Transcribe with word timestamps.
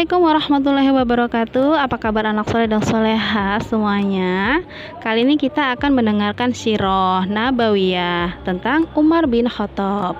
Assalamualaikum 0.00 0.32
warahmatullahi 0.32 0.96
wabarakatuh. 0.96 1.76
Apa 1.76 2.00
kabar 2.00 2.32
anak 2.32 2.48
soleh 2.48 2.72
dan 2.72 2.80
soleha 2.80 3.60
semuanya? 3.60 4.64
Kali 5.04 5.28
ini 5.28 5.36
kita 5.36 5.76
akan 5.76 5.92
mendengarkan 5.92 6.56
Siroh 6.56 7.28
Nabawiyah 7.28 8.40
Tentang 8.40 8.88
Umar 8.96 9.28
bin 9.28 9.44
Khattab. 9.44 10.16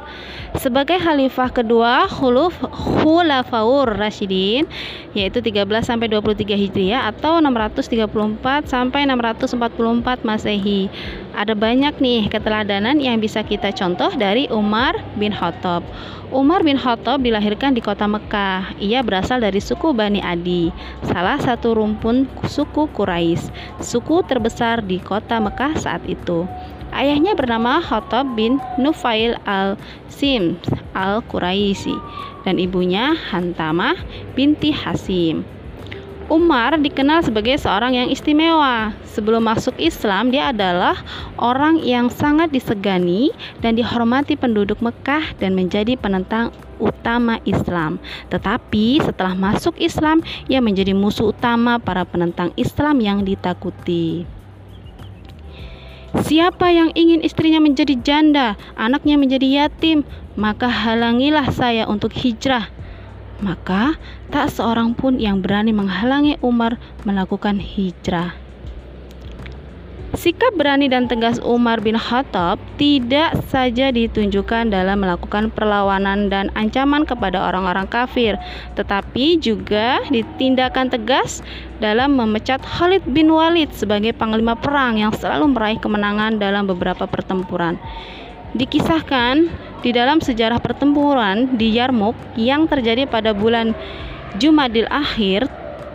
Sebagai 0.61 1.01
khalifah 1.01 1.49
kedua 1.49 2.05
Khuluf 2.13 2.61
Khulafaur 2.61 3.97
Rashidin 3.97 4.69
Yaitu 5.17 5.41
13-23 5.41 6.61
Hijriah 6.61 7.09
Atau 7.09 7.41
634-644 7.41 10.29
Masehi. 10.29 10.93
Ada 11.33 11.57
banyak 11.57 11.97
nih 12.05 12.29
keteladanan 12.29 13.01
yang 13.01 13.17
bisa 13.17 13.41
kita 13.41 13.73
contoh 13.73 14.13
dari 14.13 14.45
Umar 14.53 15.01
bin 15.17 15.33
Khattab. 15.33 15.81
Umar 16.31 16.63
bin 16.63 16.79
Khattab 16.79 17.27
dilahirkan 17.27 17.75
di 17.75 17.83
kota 17.83 18.07
Mekah. 18.07 18.79
Ia 18.79 19.03
berasal 19.03 19.43
dari 19.43 19.59
suku 19.71 19.95
Bani 19.95 20.19
Adi, 20.19 20.75
salah 21.07 21.39
satu 21.39 21.79
rumpun 21.79 22.27
suku 22.51 22.91
Quraisy, 22.91 23.55
suku 23.79 24.27
terbesar 24.27 24.83
di 24.83 24.99
kota 24.99 25.39
Mekah 25.39 25.79
saat 25.79 26.03
itu. 26.11 26.51
Ayahnya 26.91 27.39
bernama 27.39 27.79
Khattab 27.79 28.35
bin 28.35 28.59
Nufail 28.75 29.39
al-Sims 29.47 30.59
al-Quraisy 30.99 31.95
dan 32.43 32.59
ibunya 32.59 33.15
Hantamah 33.15 33.95
binti 34.35 34.75
Hasim. 34.75 35.47
Umar 36.31 36.79
dikenal 36.79 37.27
sebagai 37.27 37.59
seorang 37.59 37.99
yang 37.99 38.07
istimewa. 38.07 38.95
Sebelum 39.03 39.43
masuk 39.43 39.75
Islam, 39.83 40.31
dia 40.31 40.55
adalah 40.55 40.95
orang 41.35 41.83
yang 41.83 42.07
sangat 42.07 42.55
disegani 42.55 43.35
dan 43.59 43.75
dihormati 43.75 44.39
penduduk 44.39 44.79
Mekah 44.79 45.35
dan 45.43 45.59
menjadi 45.59 45.99
penentang 45.99 46.55
utama 46.79 47.43
Islam. 47.43 47.99
Tetapi 48.31 49.03
setelah 49.03 49.35
masuk 49.35 49.75
Islam, 49.83 50.23
ia 50.47 50.63
menjadi 50.63 50.95
musuh 50.95 51.35
utama 51.35 51.83
para 51.83 52.07
penentang 52.07 52.55
Islam 52.55 53.03
yang 53.03 53.27
ditakuti. 53.27 54.23
Siapa 56.15 56.71
yang 56.71 56.95
ingin 56.95 57.27
istrinya 57.27 57.59
menjadi 57.59 57.99
janda, 58.07 58.55
anaknya 58.79 59.19
menjadi 59.19 59.67
yatim, 59.67 60.07
maka 60.39 60.71
halangilah 60.71 61.51
saya 61.51 61.91
untuk 61.91 62.15
hijrah 62.15 62.71
maka 63.41 63.97
tak 64.29 64.53
seorang 64.53 64.93
pun 64.97 65.17
yang 65.21 65.41
berani 65.41 65.73
menghalangi 65.73 66.37
Umar 66.41 66.77
melakukan 67.05 67.61
hijrah. 67.61 68.37
Sikap 70.11 70.59
berani 70.59 70.91
dan 70.91 71.07
tegas 71.07 71.39
Umar 71.39 71.79
bin 71.79 71.95
Khattab 71.95 72.59
tidak 72.75 73.31
saja 73.47 73.95
ditunjukkan 73.95 74.67
dalam 74.67 75.07
melakukan 75.07 75.55
perlawanan 75.55 76.27
dan 76.27 76.51
ancaman 76.59 77.07
kepada 77.07 77.39
orang-orang 77.39 77.87
kafir, 77.87 78.35
tetapi 78.75 79.39
juga 79.39 80.03
ditindakan 80.11 80.91
tegas 80.91 81.47
dalam 81.79 82.19
memecat 82.19 82.59
Khalid 82.59 83.07
bin 83.07 83.31
Walid 83.31 83.71
sebagai 83.71 84.11
panglima 84.11 84.59
perang 84.59 84.99
yang 84.99 85.15
selalu 85.15 85.55
meraih 85.55 85.79
kemenangan 85.79 86.43
dalam 86.43 86.67
beberapa 86.67 87.07
pertempuran. 87.07 87.79
Dikisahkan 88.59 89.47
di 89.81 89.97
dalam 89.97 90.21
sejarah 90.21 90.61
pertempuran 90.61 91.57
di 91.57 91.77
Yarmouk 91.77 92.17
yang 92.37 92.69
terjadi 92.69 93.09
pada 93.09 93.33
bulan 93.33 93.73
Jumadil 94.37 94.87
Akhir 94.93 95.49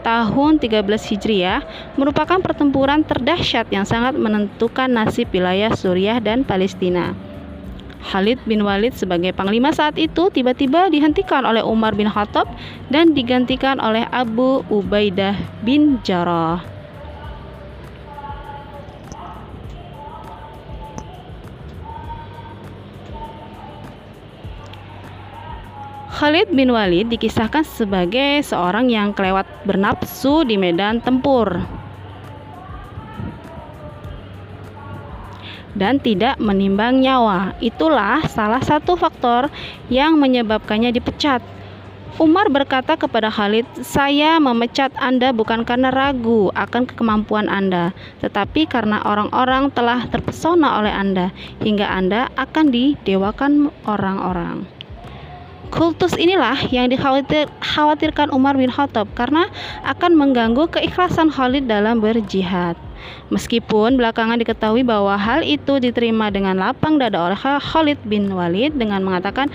tahun 0.06 0.62
13 0.62 0.86
Hijriah 0.86 1.62
merupakan 1.98 2.38
pertempuran 2.38 3.02
terdahsyat 3.02 3.70
yang 3.74 3.90
sangat 3.90 4.14
menentukan 4.14 4.86
nasib 4.86 5.34
wilayah 5.34 5.74
Suriah 5.74 6.22
dan 6.22 6.46
Palestina. 6.46 7.18
Khalid 8.06 8.38
bin 8.46 8.62
Walid 8.62 8.94
sebagai 8.94 9.34
panglima 9.34 9.74
saat 9.74 9.98
itu 9.98 10.30
tiba-tiba 10.30 10.94
dihentikan 10.94 11.42
oleh 11.42 11.66
Umar 11.66 11.98
bin 11.98 12.06
Khattab 12.06 12.46
dan 12.94 13.18
digantikan 13.18 13.82
oleh 13.82 14.06
Abu 14.14 14.62
Ubaidah 14.70 15.34
bin 15.66 15.98
Jarrah. 16.06 16.75
Khalid 26.16 26.48
bin 26.56 26.72
Walid 26.72 27.12
dikisahkan 27.12 27.68
sebagai 27.68 28.40
seorang 28.40 28.88
yang 28.88 29.12
kelewat 29.12 29.68
bernafsu 29.68 30.48
di 30.48 30.56
medan 30.56 31.04
tempur 31.04 31.60
dan 35.76 36.00
tidak 36.00 36.40
menimbang 36.40 37.04
nyawa. 37.04 37.60
Itulah 37.60 38.24
salah 38.32 38.64
satu 38.64 38.96
faktor 38.96 39.52
yang 39.92 40.16
menyebabkannya 40.16 40.96
dipecat. 40.96 41.44
Umar 42.16 42.48
berkata 42.48 42.96
kepada 42.96 43.28
Khalid, 43.28 43.68
"Saya 43.84 44.40
memecat 44.40 44.96
Anda 44.96 45.36
bukan 45.36 45.68
karena 45.68 45.92
ragu 45.92 46.48
akan 46.56 46.88
kemampuan 46.96 47.52
Anda, 47.52 47.92
tetapi 48.24 48.72
karena 48.72 49.04
orang-orang 49.04 49.68
telah 49.76 50.08
terpesona 50.08 50.80
oleh 50.80 50.96
Anda 50.96 51.36
hingga 51.60 51.92
Anda 51.92 52.32
akan 52.40 52.72
didewakan 52.72 53.68
orang-orang." 53.84 54.75
Kultus 55.74 56.14
inilah 56.16 56.58
yang 56.70 56.88
dikhawatirkan 56.90 58.30
Umar 58.32 58.56
bin 58.56 58.70
Khattab 58.70 59.10
karena 59.18 59.50
akan 59.86 60.14
mengganggu 60.14 60.70
keikhlasan 60.72 61.34
Khalid 61.34 61.66
dalam 61.66 62.00
berjihad. 62.00 62.78
Meskipun 63.30 63.98
belakangan 63.98 64.42
diketahui 64.42 64.82
bahwa 64.82 65.14
hal 65.18 65.46
itu 65.46 65.78
diterima 65.78 66.34
dengan 66.34 66.58
lapang 66.58 66.98
dada 66.98 67.30
oleh 67.30 67.38
Khalid 67.38 68.02
bin 68.06 68.30
Walid 68.34 68.78
dengan 68.78 69.06
mengatakan, 69.06 69.50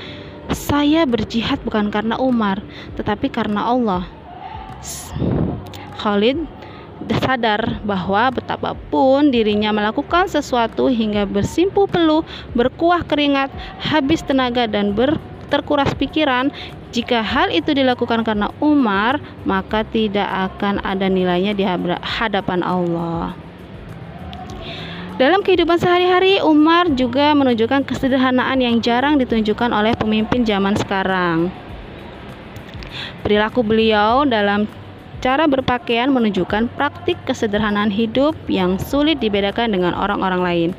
"Saya 0.51 1.07
berjihad 1.07 1.59
bukan 1.67 1.91
karena 1.91 2.19
Umar, 2.19 2.63
tetapi 2.95 3.31
karena 3.31 3.67
Allah." 3.67 4.07
Khalid 5.99 6.47
sadar 7.31 7.81
bahwa 7.87 8.31
betapapun 8.35 9.31
dirinya 9.31 9.71
melakukan 9.71 10.27
sesuatu 10.27 10.91
hingga 10.91 11.25
bersimpuh 11.25 11.87
peluh, 11.87 12.27
berkuah 12.59 13.07
keringat, 13.07 13.51
habis 13.79 14.21
tenaga 14.27 14.67
dan 14.67 14.93
ber 14.99 15.15
terkuras 15.51 15.91
pikiran, 15.99 16.55
jika 16.95 17.27
hal 17.27 17.51
itu 17.51 17.75
dilakukan 17.75 18.23
karena 18.23 18.49
Umar, 18.63 19.19
maka 19.43 19.83
tidak 19.83 20.27
akan 20.27 20.79
ada 20.87 21.11
nilainya 21.11 21.53
di 21.53 21.67
hadapan 22.03 22.63
Allah. 22.63 23.35
Dalam 25.21 25.45
kehidupan 25.45 25.77
sehari-hari, 25.77 26.41
Umar 26.41 26.89
juga 26.97 27.37
menunjukkan 27.37 27.85
kesederhanaan 27.85 28.57
yang 28.57 28.81
jarang 28.81 29.21
ditunjukkan 29.21 29.69
oleh 29.69 29.93
pemimpin 29.93 30.49
zaman 30.49 30.73
sekarang. 30.81 31.53
Perilaku 33.21 33.61
beliau 33.61 34.25
dalam 34.25 34.65
cara 35.21 35.45
berpakaian 35.45 36.09
menunjukkan 36.09 36.73
praktik 36.73 37.21
kesederhanaan 37.29 37.93
hidup 37.93 38.33
yang 38.49 38.81
sulit 38.81 39.21
dibedakan 39.21 39.77
dengan 39.77 39.93
orang-orang 39.93 40.41
lain. 40.41 40.71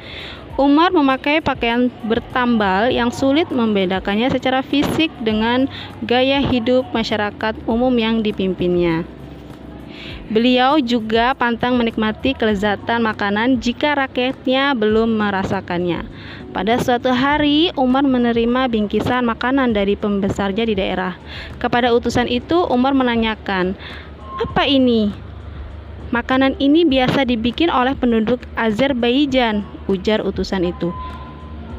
Umar 0.59 0.91
memakai 0.91 1.39
pakaian 1.39 1.88
bertambal 2.03 2.91
yang 2.91 3.07
sulit 3.07 3.47
membedakannya 3.47 4.28
secara 4.28 4.59
fisik 4.59 5.07
dengan 5.23 5.72
gaya 6.03 6.44
hidup 6.44 6.91
masyarakat 6.91 7.56
umum 7.63 7.95
yang 7.95 8.19
dipimpinnya. 8.19 9.07
Beliau 10.31 10.79
juga 10.79 11.35
pantang 11.35 11.75
menikmati 11.75 12.31
kelezatan 12.31 13.03
makanan 13.03 13.59
jika 13.59 13.95
rakyatnya 13.95 14.72
belum 14.75 15.19
merasakannya. 15.19 16.07
Pada 16.56 16.79
suatu 16.79 17.12
hari, 17.12 17.72
Umar 17.75 18.07
menerima 18.07 18.72
bingkisan 18.72 19.28
makanan 19.28 19.75
dari 19.75 20.00
pembesarnya 20.00 20.63
di 20.63 20.75
daerah. 20.75 21.19
Kepada 21.59 21.91
utusan 21.91 22.31
itu, 22.31 22.63
Umar 22.72 22.95
menanyakan, 22.95 23.75
"Apa 24.39 24.68
ini?" 24.68 25.31
Makanan 26.12 26.60
ini 26.60 26.84
biasa 26.84 27.24
dibikin 27.24 27.72
oleh 27.72 27.96
penduduk 27.96 28.44
Azerbaijan, 28.60 29.64
ujar 29.88 30.20
utusan 30.20 30.68
itu. 30.68 30.92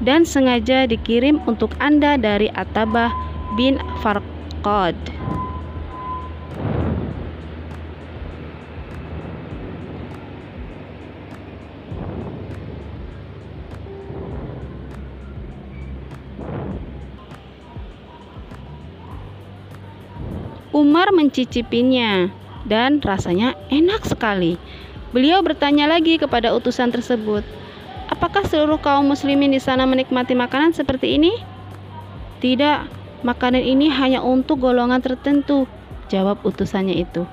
Dan 0.00 0.24
sengaja 0.24 0.88
dikirim 0.88 1.36
untuk 1.44 1.76
Anda 1.76 2.16
dari 2.16 2.48
Atabah 2.56 3.12
bin 3.60 3.76
Farqad. 4.00 4.96
Umar 20.72 21.12
mencicipinya 21.12 22.32
dan 22.66 23.02
rasanya 23.02 23.58
enak 23.70 24.06
sekali. 24.06 24.58
Beliau 25.12 25.44
bertanya 25.44 25.84
lagi 25.90 26.16
kepada 26.16 26.56
utusan 26.56 26.88
tersebut, 26.88 27.44
"Apakah 28.08 28.48
seluruh 28.48 28.80
kaum 28.80 29.12
muslimin 29.12 29.52
di 29.52 29.60
sana 29.60 29.84
menikmati 29.84 30.32
makanan 30.32 30.72
seperti 30.72 31.20
ini?" 31.20 31.32
"Tidak, 32.40 32.78
makanan 33.26 33.60
ini 33.60 33.92
hanya 33.92 34.24
untuk 34.24 34.64
golongan 34.64 35.04
tertentu," 35.04 35.68
jawab 36.08 36.40
utusannya 36.42 36.96
itu. 36.96 37.28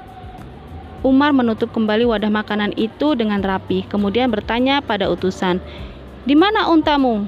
Umar 1.00 1.32
menutup 1.32 1.72
kembali 1.72 2.04
wadah 2.04 2.28
makanan 2.28 2.76
itu 2.76 3.16
dengan 3.16 3.40
rapi, 3.40 3.88
kemudian 3.88 4.28
bertanya 4.28 4.84
pada 4.84 5.08
utusan, 5.08 5.64
"Di 6.28 6.36
mana 6.36 6.68
untamu? 6.68 7.24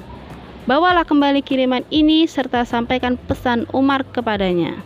Bawalah 0.68 1.08
kembali 1.08 1.40
kiriman 1.40 1.88
ini 1.88 2.28
serta 2.28 2.68
sampaikan 2.68 3.16
pesan 3.16 3.64
Umar 3.72 4.04
kepadanya." 4.04 4.84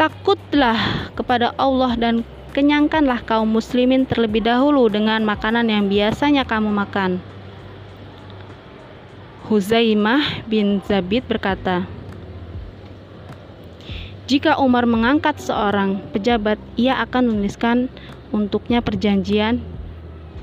Takutlah 0.00 1.12
kepada 1.12 1.52
Allah 1.60 1.92
dan 1.92 2.24
kenyangkanlah 2.56 3.20
kaum 3.20 3.52
muslimin 3.52 4.08
terlebih 4.08 4.40
dahulu 4.40 4.88
dengan 4.88 5.20
makanan 5.28 5.68
yang 5.68 5.92
biasanya 5.92 6.48
kamu 6.48 6.72
makan. 6.72 7.20
Huzaimah 9.52 10.48
bin 10.48 10.80
Zabid 10.88 11.28
berkata, 11.28 11.84
jika 14.24 14.56
Umar 14.56 14.88
mengangkat 14.88 15.36
seorang 15.36 16.00
pejabat, 16.16 16.56
ia 16.80 16.96
akan 17.04 17.36
menuliskan 17.36 17.92
untuknya 18.32 18.80
perjanjian 18.80 19.60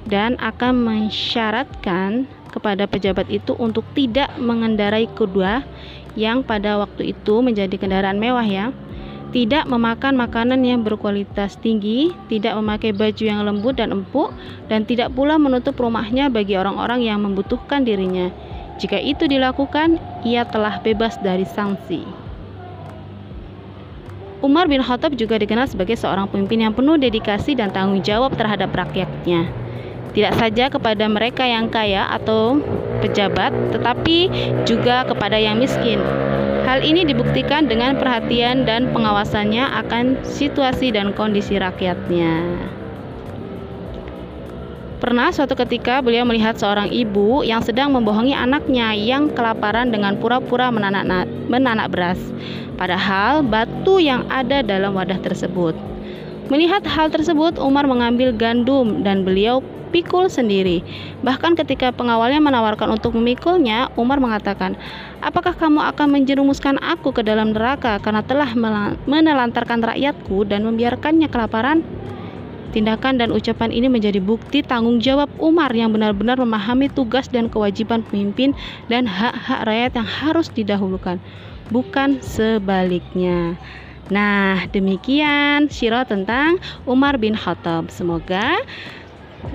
dan 0.06 0.38
akan 0.38 0.86
mensyaratkan 0.86 2.30
kepada 2.53 2.86
pejabat 2.86 3.25
itu 3.33 3.57
untuk 3.57 3.89
tidak 3.98 4.30
mengendarai 4.38 5.10
kedua 5.18 5.65
yang 6.13 6.45
pada 6.45 6.77
waktu 6.77 7.18
itu 7.18 7.42
menjadi 7.42 7.74
kendaraan 7.74 8.21
mewah 8.21 8.45
ya 8.45 8.69
tidak 9.35 9.68
memakan 9.68 10.15
makanan 10.15 10.63
yang 10.63 10.88
berkualitas 10.88 11.59
tinggi, 11.59 12.15
tidak 12.31 12.56
memakai 12.56 12.95
baju 12.95 13.24
yang 13.24 13.44
lembut 13.44 13.75
dan 13.75 13.91
empuk, 13.91 14.31
dan 14.71 14.88
tidak 14.88 15.12
pula 15.12 15.35
menutup 15.35 15.75
rumahnya 15.75 16.31
bagi 16.31 16.56
orang-orang 16.56 17.03
yang 17.03 17.19
membutuhkan 17.19 17.83
dirinya. 17.83 18.31
Jika 18.79 18.95
itu 19.01 19.27
dilakukan, 19.27 20.00
ia 20.24 20.47
telah 20.47 20.79
bebas 20.79 21.19
dari 21.19 21.44
sanksi. 21.44 22.06
Umar 24.38 24.69
bin 24.69 24.85
Khattab 24.85 25.18
juga 25.18 25.41
dikenal 25.41 25.65
sebagai 25.65 25.97
seorang 25.97 26.29
pemimpin 26.29 26.62
yang 26.62 26.74
penuh 26.77 26.95
dedikasi 26.95 27.57
dan 27.57 27.74
tanggung 27.74 28.06
jawab 28.06 28.38
terhadap 28.38 28.69
rakyatnya. 28.69 29.50
Tidak 30.13 30.33
saja 30.38 30.69
kepada 30.69 31.09
mereka 31.09 31.41
yang 31.44 31.68
kaya 31.74 32.06
atau 32.09 32.62
pejabat, 33.01 33.50
tetapi 33.74 34.29
juga 34.63 35.03
kepada 35.09 35.41
yang 35.41 35.57
miskin. 35.57 36.26
Hal 36.67 36.83
ini 36.83 37.07
dibuktikan 37.07 37.71
dengan 37.71 37.95
perhatian 37.95 38.67
dan 38.67 38.91
pengawasannya 38.91 39.71
akan 39.87 40.19
situasi 40.27 40.91
dan 40.91 41.15
kondisi 41.15 41.55
rakyatnya. 41.55 42.43
Pernah 44.99 45.31
suatu 45.31 45.55
ketika 45.55 46.03
beliau 46.03 46.27
melihat 46.27 46.59
seorang 46.59 46.91
ibu 46.91 47.39
yang 47.39 47.63
sedang 47.63 47.95
membohongi 47.95 48.35
anaknya 48.35 48.91
yang 48.91 49.31
kelaparan 49.31 49.95
dengan 49.95 50.19
pura-pura 50.19 50.67
menanak, 50.67 51.23
menanak 51.47 51.87
beras, 51.87 52.19
padahal 52.75 53.47
batu 53.47 54.03
yang 54.03 54.27
ada 54.27 54.59
dalam 54.59 54.91
wadah 54.91 55.23
tersebut. 55.23 55.71
Melihat 56.51 56.83
hal 56.83 57.07
tersebut, 57.07 57.55
Umar 57.63 57.87
mengambil 57.87 58.35
gandum 58.35 59.07
dan 59.07 59.23
beliau 59.23 59.63
pikul 59.89 60.28
sendiri. 60.28 60.84
Bahkan 61.24 61.56
ketika 61.57 61.95
pengawalnya 61.95 62.44
menawarkan 62.44 62.94
untuk 62.94 63.16
memikulnya, 63.16 63.89
Umar 63.95 64.19
mengatakan, 64.19 64.75
"Apakah 65.24 65.56
kamu 65.56 65.81
akan 65.95 66.07
menjerumuskan 66.19 66.78
aku 66.84 67.16
ke 67.16 67.24
dalam 67.24 67.56
neraka 67.56 67.98
karena 68.04 68.22
telah 68.22 68.51
menelantarkan 69.07 69.81
rakyatku 69.81 70.45
dan 70.45 70.68
membiarkannya 70.68 71.31
kelaparan?" 71.31 71.81
Tindakan 72.75 73.18
dan 73.18 73.31
ucapan 73.31 73.72
ini 73.72 73.88
menjadi 73.88 74.19
bukti 74.19 74.60
tanggung 74.60 75.00
jawab 75.00 75.31
Umar 75.39 75.72
yang 75.72 75.95
benar-benar 75.95 76.36
memahami 76.38 76.92
tugas 76.92 77.31
dan 77.31 77.48
kewajiban 77.48 78.04
pemimpin 78.04 78.51
dan 78.92 79.07
hak-hak 79.07 79.66
rakyat 79.66 79.92
yang 79.95 80.06
harus 80.06 80.51
didahulukan, 80.51 81.18
bukan 81.72 82.19
sebaliknya. 82.19 83.56
Nah, 84.07 84.68
demikian 84.72 85.68
syirah 85.68 86.07
tentang 86.07 86.60
Umar 86.88 87.19
bin 87.19 87.36
Khattab. 87.36 87.92
Semoga 87.92 88.56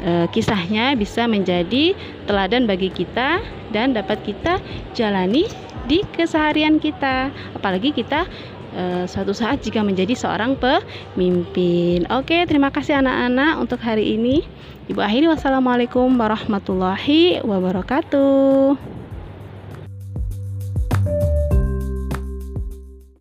e, 0.02 0.26
kisahnya 0.31 0.94
bisa 0.99 1.26
menjadi 1.26 1.94
teladan 2.26 2.67
bagi 2.67 2.90
kita 2.90 3.43
dan 3.73 3.96
dapat 3.96 4.20
kita 4.23 4.61
jalani 4.93 5.49
di 5.87 6.05
keseharian 6.14 6.79
kita. 6.79 7.32
Apalagi 7.58 7.90
kita 7.90 8.26
uh, 8.76 9.05
suatu 9.08 9.32
saat 9.37 9.61
jika 9.64 9.84
menjadi 9.84 10.14
seorang 10.17 10.56
pemimpin. 10.56 12.08
Oke, 12.12 12.44
terima 12.49 12.73
kasih 12.73 13.00
anak-anak 13.00 13.61
untuk 13.61 13.81
hari 13.82 14.17
ini. 14.17 14.44
Ibu 14.90 14.99
akhiri 14.99 15.31
wassalamualaikum 15.31 16.11
warahmatullahi 16.19 17.40
wabarakatuh. 17.43 18.91